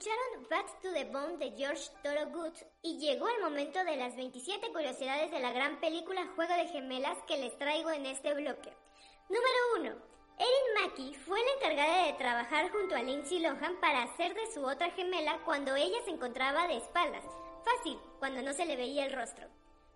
[0.00, 4.72] Escucharon Bad to the Bone de George Thorogood y llegó el momento de las 27
[4.72, 8.72] curiosidades de la gran película Juego de Gemelas que les traigo en este bloque.
[9.28, 9.88] Número 1.
[10.38, 14.64] Erin Mackey fue la encargada de trabajar junto a Lindsay Lohan para hacer de su
[14.64, 17.24] otra gemela cuando ella se encontraba de espaldas.
[17.62, 19.48] Fácil, cuando no se le veía el rostro.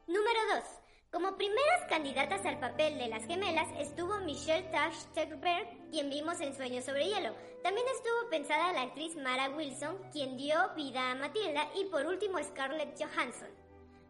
[0.06, 0.83] Número 2.
[1.14, 6.56] Como primeras candidatas al papel de las gemelas estuvo Michelle Tash Tegberg, quien vimos en
[6.56, 7.32] Sueños sobre Hielo.
[7.62, 12.42] También estuvo pensada la actriz Mara Wilson, quien dio vida a Matilda, y por último
[12.42, 13.46] Scarlett Johansson.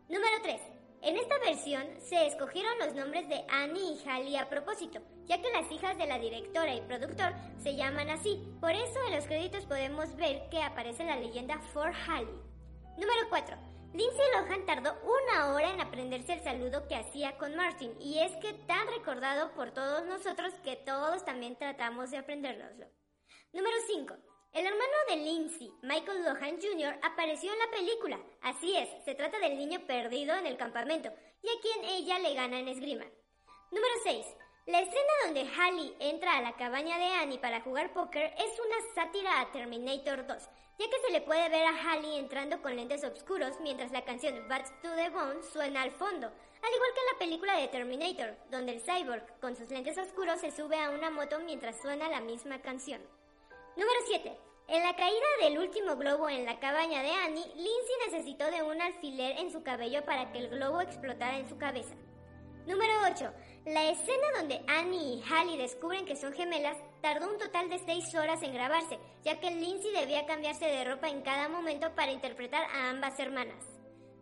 [0.08, 0.58] Número 3.
[1.02, 5.52] En esta versión se escogieron los nombres de Annie y Hallie a propósito, ya que
[5.52, 8.42] las hijas de la directora y productor se llaman así.
[8.62, 12.40] Por eso en los créditos podemos ver que aparece la leyenda For Hallie.
[12.96, 13.73] Número 4.
[13.94, 18.32] Lindsay Lohan tardó una hora en aprenderse el saludo que hacía con Martin, y es
[18.38, 22.86] que tan recordado por todos nosotros que todos también tratamos de aprendérnoslo.
[23.52, 24.16] Número 5.
[24.52, 28.18] El hermano de Lindsay, Michael Lohan Jr., apareció en la película.
[28.42, 32.34] Así es, se trata del niño perdido en el campamento, y a quien ella le
[32.34, 33.04] gana en esgrima.
[33.70, 34.26] Número 6.
[34.66, 38.94] La escena donde Hallie entra a la cabaña de Annie para jugar póker es una
[38.94, 40.48] sátira a Terminator 2,
[40.78, 44.48] ya que se le puede ver a Hallie entrando con lentes oscuros mientras la canción
[44.48, 48.36] Bad to the Bone suena al fondo, al igual que en la película de Terminator,
[48.50, 52.20] donde el cyborg con sus lentes oscuros se sube a una moto mientras suena la
[52.20, 53.00] misma canción.
[53.76, 54.36] Número 7.
[54.66, 58.80] En la caída del último globo en la cabaña de Annie, Lindsay necesitó de un
[58.80, 61.94] alfiler en su cabello para que el globo explotara en su cabeza.
[62.66, 63.30] Número 8.
[63.66, 68.14] La escena donde Annie y Hallie descubren que son gemelas tardó un total de 6
[68.14, 72.62] horas en grabarse, ya que Lindsay debía cambiarse de ropa en cada momento para interpretar
[72.64, 73.64] a ambas hermanas.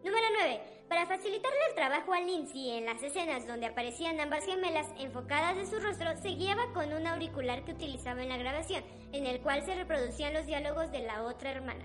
[0.04, 0.60] Número 9.
[0.88, 5.66] Para facilitarle el trabajo a Lindsay en las escenas donde aparecían ambas gemelas enfocadas en
[5.66, 9.64] su rostro, se guiaba con un auricular que utilizaba en la grabación, en el cual
[9.64, 11.84] se reproducían los diálogos de la otra hermana.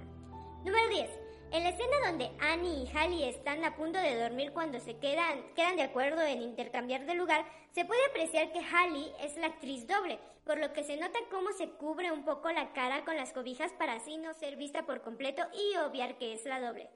[0.64, 1.27] Número 10.
[1.52, 5.42] En la escena donde Annie y Hallie están a punto de dormir cuando se quedan,
[5.56, 9.88] quedan de acuerdo en intercambiar de lugar, se puede apreciar que Hallie es la actriz
[9.88, 13.32] doble, por lo que se nota cómo se cubre un poco la cara con las
[13.32, 16.90] cobijas para así no ser vista por completo y obviar que es la doble.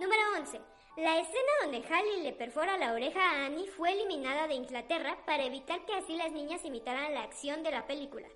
[0.00, 0.60] Número 11.
[0.96, 5.44] La escena donde Hallie le perfora la oreja a Annie fue eliminada de Inglaterra para
[5.44, 8.26] evitar que así las niñas imitaran la acción de la película.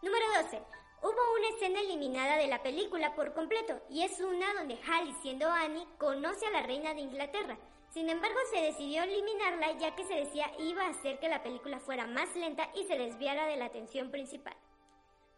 [0.00, 0.62] Número 12.
[1.04, 5.46] Hubo una escena eliminada de la película por completo y es una donde Hallie, siendo
[5.50, 7.58] Annie, conoce a la reina de Inglaterra.
[7.90, 11.78] Sin embargo, se decidió eliminarla ya que se decía iba a hacer que la película
[11.78, 14.56] fuera más lenta y se desviara de la atención principal.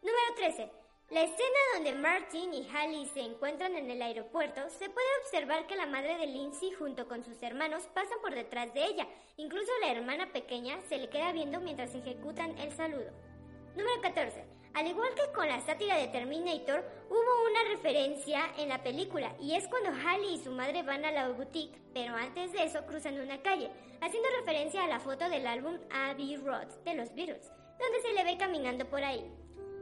[0.02, 0.70] Número 13.
[1.10, 5.74] La escena donde Martin y Hallie se encuentran en el aeropuerto, se puede observar que
[5.74, 9.08] la madre de Lindsay junto con sus hermanos pasan por detrás de ella.
[9.36, 13.10] Incluso la hermana pequeña se le queda viendo mientras ejecutan el saludo.
[13.74, 14.55] Número 14.
[14.76, 19.54] Al igual que con la sátira de Terminator, hubo una referencia en la película y
[19.54, 23.18] es cuando Hallie y su madre van a la boutique, pero antes de eso cruzan
[23.18, 23.70] una calle,
[24.02, 27.50] haciendo referencia a la foto del álbum Abbey Road de los Beatles,
[27.80, 29.24] donde se le ve caminando por ahí.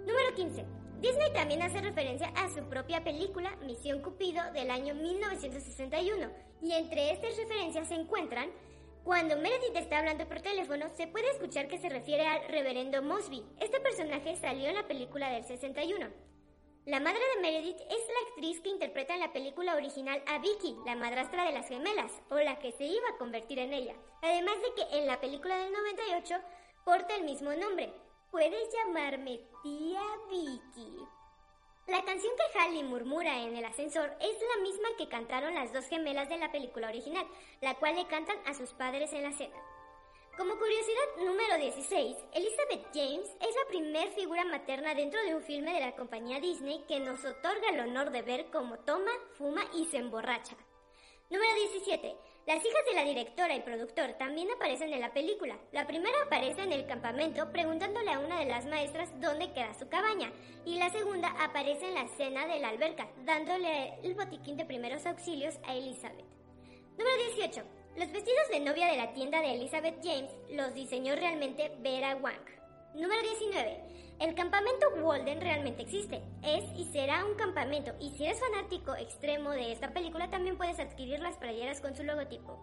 [0.07, 0.65] Número 15.
[1.01, 6.31] Disney también hace referencia a su propia película Misión Cupido del año 1961
[6.63, 8.49] y entre estas referencias se encuentran
[9.05, 13.45] cuando Meredith está hablando por teléfono, se puede escuchar que se refiere al reverendo Mosby.
[13.61, 16.07] Este personaje salió en la película del 61.
[16.87, 20.77] La madre de Meredith es la actriz que interpreta en la película original a Vicky,
[20.87, 23.95] la madrastra de las gemelas, o la que se iba a convertir en ella.
[24.23, 26.37] Además de que en la película del 98
[26.87, 27.93] porta el mismo nombre.
[28.31, 31.14] Puedes llamarme tía Vicky.
[31.87, 35.85] La canción que Hallie murmura en el ascensor es la misma que cantaron las dos
[35.87, 37.27] gemelas de la película original,
[37.61, 39.55] la cual le cantan a sus padres en la cena.
[40.39, 45.75] Como curiosidad número 16, Elizabeth James es la primer figura materna dentro de un filme
[45.75, 49.85] de la compañía Disney que nos otorga el honor de ver cómo toma, fuma y
[49.85, 50.57] se emborracha.
[51.29, 52.17] Número 17.
[52.47, 55.57] Las hijas de la directora y productor también aparecen en la película.
[55.73, 59.89] La primera aparece en el campamento preguntándole a una de las maestras dónde queda su
[59.89, 60.31] cabaña
[60.67, 65.07] y la segunda aparece en la escena de la alberca dándole el botiquín de primeros
[65.07, 66.27] auxilios a Elizabeth.
[66.99, 67.63] Número 18.
[67.97, 72.45] Los vestidos de novia de la tienda de Elizabeth James los diseñó realmente Vera Wang.
[72.95, 73.81] Número 19.
[74.21, 76.23] El campamento Walden realmente existe.
[76.43, 77.93] Es y será un campamento.
[78.01, 82.05] Y si eres fanático extremo de esta película, también puedes adquirir las playeras con su
[82.05, 82.59] logotipo.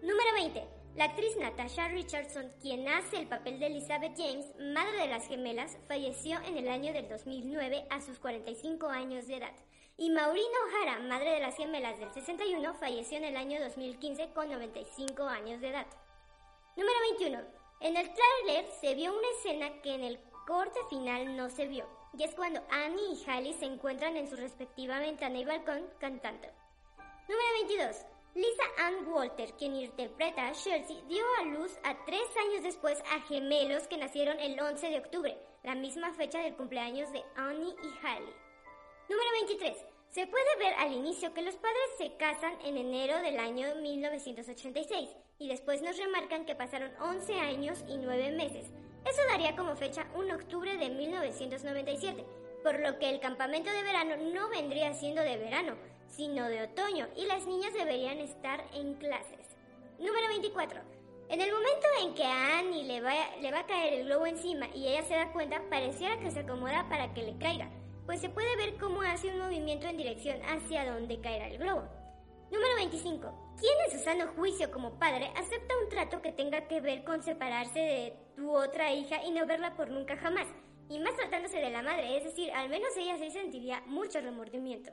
[0.00, 0.64] Número 20.
[0.96, 5.76] La actriz Natasha Richardson, quien hace el papel de Elizabeth James, madre de las gemelas,
[5.88, 9.52] falleció en el año del 2009 a sus 45 años de edad.
[9.96, 14.48] Y Maureen O'Hara, madre de las gemelas del 61, falleció en el año 2015 con
[14.50, 15.86] 95 años de edad.
[16.76, 17.40] Número 21.
[17.80, 21.86] En el tráiler se vio una escena que en el corte final no se vio,
[22.16, 26.48] y es cuando Annie y Hallie se encuentran en su respectiva ventana y balcón cantando.
[27.28, 28.04] Número 22.
[28.34, 33.20] Lisa Ann Walter, quien interpreta a Chelsea, dio a luz a tres años después a
[33.20, 38.06] gemelos que nacieron el 11 de octubre, la misma fecha del cumpleaños de Annie y
[38.06, 38.34] Hallie.
[39.08, 39.76] Número 23.
[40.08, 45.10] Se puede ver al inicio que los padres se casan en enero del año 1986
[45.38, 48.72] y después nos remarcan que pasaron 11 años y 9 meses.
[49.08, 52.24] Eso daría como fecha un octubre de 1997,
[52.62, 55.74] por lo que el campamento de verano no vendría siendo de verano,
[56.08, 59.56] sino de otoño y las niñas deberían estar en clases.
[59.98, 60.80] Número 24.
[61.28, 64.26] En el momento en que a Annie le va, le va a caer el globo
[64.26, 67.70] encima y ella se da cuenta, pareciera que se acomoda para que le caiga
[68.06, 71.84] pues se puede ver cómo hace un movimiento en dirección hacia donde caerá el globo.
[72.54, 73.56] Número 25.
[73.58, 77.20] ¿Quién en su sano juicio como padre acepta un trato que tenga que ver con
[77.20, 80.46] separarse de tu otra hija y no verla por nunca jamás?
[80.88, 84.92] Y más tratándose de la madre, es decir, al menos ella sí sentiría mucho remordimiento.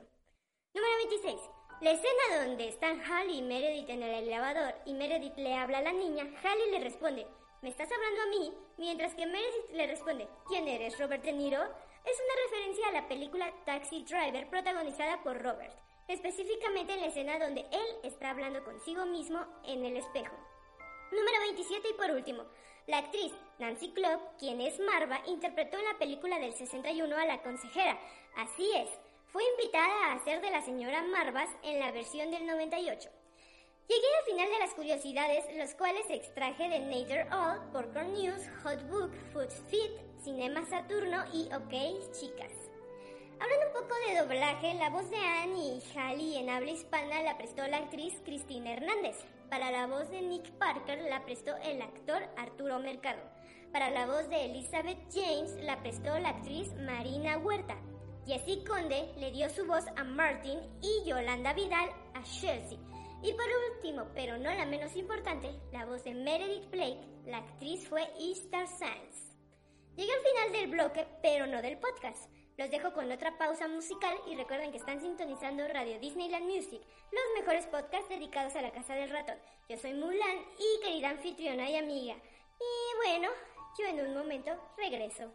[0.74, 1.36] Número 26.
[1.82, 5.82] La escena donde están Hallie y Meredith en el elevador y Meredith le habla a
[5.82, 7.28] la niña, Hallie le responde,
[7.60, 8.52] ¿me estás hablando a mí?
[8.76, 11.62] Mientras que Meredith le responde, ¿quién eres, Robert De Niro?
[11.62, 15.78] Es una referencia a la película Taxi Driver protagonizada por Robert,
[16.12, 20.36] específicamente en la escena donde él está hablando consigo mismo en el espejo.
[21.10, 22.44] Número 27 y por último,
[22.86, 27.42] la actriz Nancy Klopp, quien es Marva, interpretó en la película del 61 a la
[27.42, 27.98] consejera.
[28.36, 28.88] Así es,
[29.26, 33.10] fue invitada a hacer de la señora Marvas en la versión del 98.
[33.88, 38.88] Llegué al final de las curiosidades, los cuales extraje de Nature All, Popcorn News, Hot
[38.88, 39.92] Book, Food Fit,
[40.22, 42.61] Cinema Saturno y OK Chicas.
[43.42, 47.36] Hablando un poco de doblaje, la voz de Annie y Hallie en habla hispana la
[47.36, 49.16] prestó la actriz Cristina Hernández.
[49.50, 53.20] Para la voz de Nick Parker la prestó el actor Arturo Mercado.
[53.72, 57.76] Para la voz de Elizabeth James la prestó la actriz Marina Huerta.
[58.28, 62.78] Jessie Conde le dio su voz a Martin y Yolanda Vidal a Chelsea.
[63.24, 67.88] Y por último, pero no la menos importante, la voz de Meredith Blake, la actriz
[67.88, 69.32] fue Easter Sands.
[69.96, 72.30] Llegué al final del bloque, pero no del podcast.
[72.58, 77.22] Los dejo con otra pausa musical y recuerden que están sintonizando Radio Disneyland Music, los
[77.40, 79.36] mejores podcasts dedicados a la casa del ratón.
[79.68, 82.14] Yo soy Mulan y querida anfitriona y amiga.
[82.14, 83.28] Y bueno,
[83.78, 85.32] yo en un momento regreso.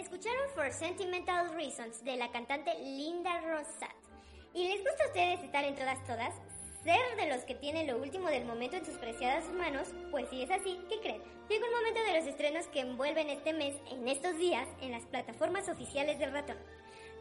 [0.00, 3.94] Escucharon For Sentimental Reasons de la cantante Linda Rosat.
[4.54, 6.34] ¿Y les gusta a ustedes estar en todas todas?
[6.82, 9.88] ¿Ser de los que tienen lo último del momento en sus preciadas manos?
[10.10, 11.22] Pues si es así, ¿qué creen?
[11.50, 15.04] Llegó el momento de los estrenos que envuelven este mes, en estos días, en las
[15.04, 16.56] plataformas oficiales del ratón.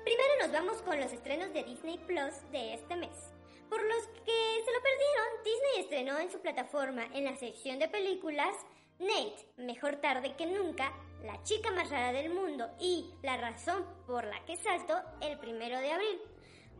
[0.06, 3.34] Primero nos vamos con los estrenos de Disney Plus de este mes.
[3.70, 7.90] Por los que se lo perdieron, Disney estrenó en su plataforma en la sección de
[7.90, 8.56] películas
[9.00, 10.94] Nate, Mejor tarde que nunca,
[11.24, 15.80] La chica más rara del mundo y La razón por la que salto el primero
[15.80, 16.22] de abril.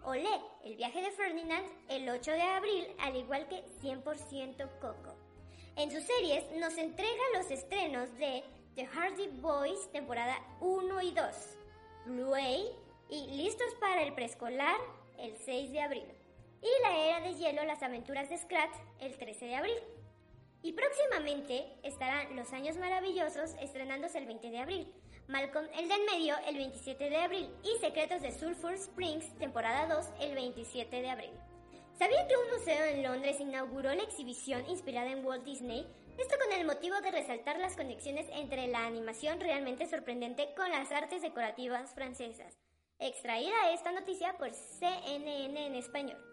[0.04, 5.16] Olé, El viaje de Ferdinand el 8 de abril, al igual que 100% Coco.
[5.76, 8.44] En sus series nos entrega los estrenos de
[8.76, 11.26] The Hardy Boys temporada 1 y 2,
[12.06, 12.70] Bluey
[13.10, 14.80] y Listos para el preescolar
[15.18, 16.20] el 6 de abril
[16.62, 18.70] y La Era de Hielo, las aventuras de Scrat
[19.00, 19.78] el 13 de abril.
[20.62, 24.94] Y próximamente estarán Los Años Maravillosos estrenándose el 20 de abril,
[25.28, 30.06] Malcolm el del medio el 27 de abril y Secretos de Sulphur Springs temporada 2
[30.22, 31.32] el 27 de abril.
[31.98, 35.86] ¿Sabían que un museo en Londres inauguró la exhibición inspirada en Walt Disney?
[36.18, 40.92] Esto con el motivo de resaltar las conexiones entre la animación realmente sorprendente con las
[40.92, 42.58] artes decorativas francesas.
[43.00, 46.29] Extraída esta noticia por CNN en español.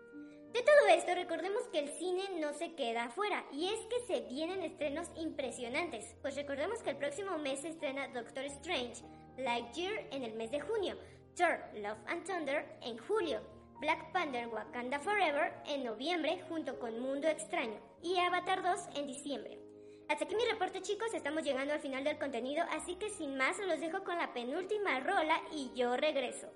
[0.56, 4.22] De todo esto, recordemos que el cine no se queda afuera, y es que se
[4.22, 9.04] vienen estrenos impresionantes, pues recordemos que el próximo mes se estrena Doctor Strange,
[9.36, 10.96] Lightyear en el mes de junio,
[11.36, 13.42] Thor, Love and Thunder en julio,
[13.80, 19.58] Black Panther Wakanda Forever en noviembre junto con Mundo Extraño y Avatar 2 en diciembre.
[20.08, 23.58] Hasta aquí mi reporte chicos, estamos llegando al final del contenido, así que sin más
[23.58, 26.50] los dejo con la penúltima rola y yo regreso.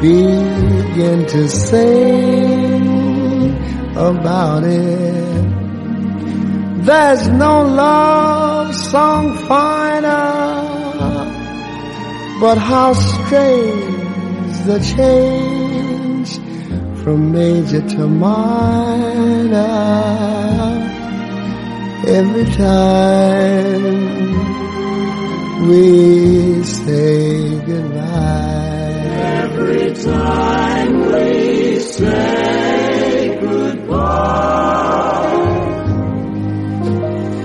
[0.00, 2.86] Begin to sing
[3.96, 5.28] about it.
[6.84, 10.14] There's no love song finer,
[12.40, 16.38] but how strange the change
[17.02, 19.58] from major to minor
[22.06, 24.08] every time
[25.68, 27.87] we say goodbye.
[29.70, 34.78] Every time we say goodbye.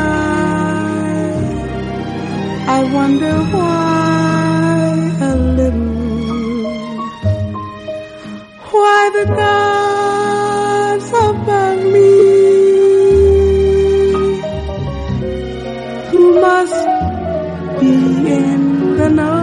[2.95, 5.95] wonder why a little.
[8.70, 12.12] Why the gods above me
[16.11, 16.80] who must
[17.80, 17.95] be
[18.40, 19.42] in the know.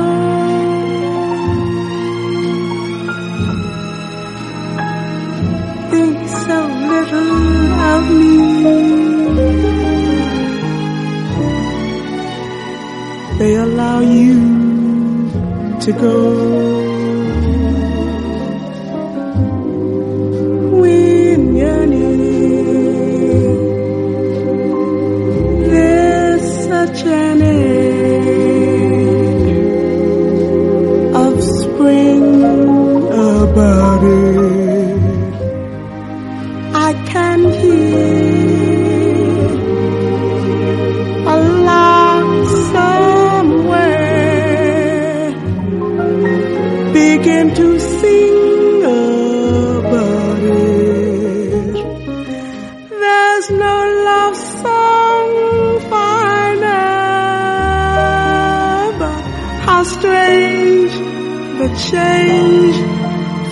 [5.91, 6.58] Think so
[6.91, 7.34] little
[7.91, 8.51] of for
[15.82, 16.80] to go.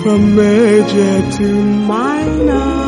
[0.10, 2.79] From major to minor.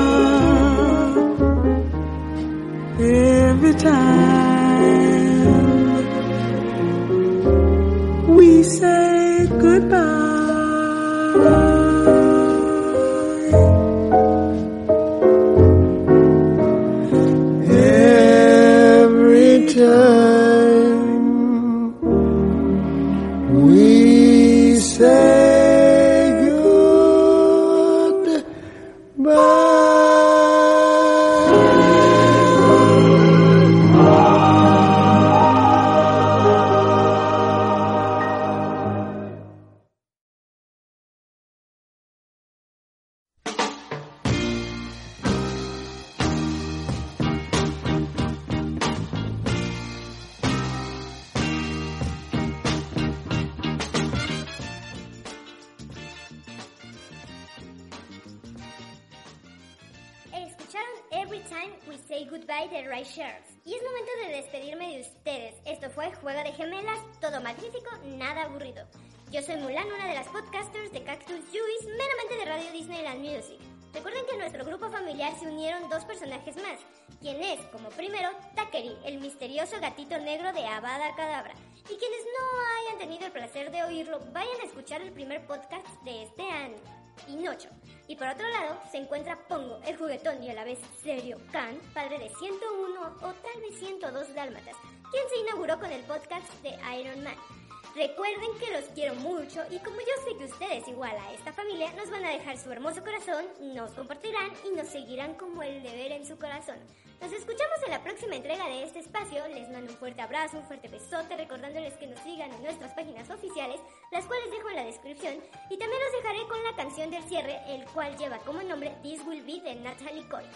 [85.01, 86.77] El primer podcast de este año,
[87.25, 87.69] Pinocho.
[88.07, 91.79] Y por otro lado, se encuentra Pongo, el juguetón y a la vez serio Khan,
[91.93, 94.75] padre de 101 o tal vez 102 dálmatas,
[95.11, 97.60] quien se inauguró con el podcast de Iron Man.
[97.95, 101.91] Recuerden que los quiero mucho y como yo sé que ustedes igual a esta familia
[101.91, 106.13] nos van a dejar su hermoso corazón, nos compartirán y nos seguirán como el deber
[106.13, 106.77] en su corazón.
[107.19, 109.45] Nos escuchamos en la próxima entrega de este espacio.
[109.49, 113.29] Les mando un fuerte abrazo, un fuerte besote, recordándoles que nos sigan en nuestras páginas
[113.29, 113.79] oficiales,
[114.11, 115.35] las cuales dejo en la descripción.
[115.69, 119.21] Y también los dejaré con la canción del cierre, el cual lleva como nombre This
[119.25, 120.47] Will Be de Natalie Cole,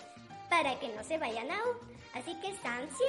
[0.50, 1.78] para que no se vayan aún.
[2.14, 3.06] Así que están 100.